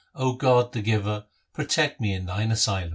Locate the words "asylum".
2.51-2.89